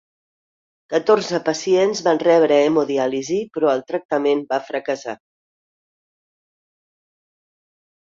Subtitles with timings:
[0.93, 5.19] Catorze pacients van rebre hemodiàlisi, però el tractament fa fracassar.